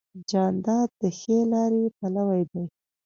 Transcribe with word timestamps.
جانداد 0.29 0.89
د 1.01 1.03
ښې 1.19 1.37
لارې 1.51 1.83
پلوی 1.97 2.41
دی. 2.51 2.63